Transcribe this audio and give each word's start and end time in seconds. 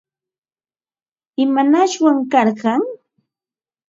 ¿Imanashwan 1.43 2.17
karqan? 2.31 2.81